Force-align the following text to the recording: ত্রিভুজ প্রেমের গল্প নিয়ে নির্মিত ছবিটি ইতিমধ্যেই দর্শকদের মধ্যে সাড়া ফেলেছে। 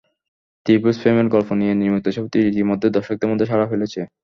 ত্রিভুজ 0.65 0.95
প্রেমের 1.01 1.27
গল্প 1.35 1.49
নিয়ে 1.59 1.73
নির্মিত 1.75 2.05
ছবিটি 2.15 2.37
ইতিমধ্যেই 2.43 2.95
দর্শকদের 2.95 3.29
মধ্যে 3.31 3.49
সাড়া 3.49 3.65
ফেলেছে। 3.71 3.99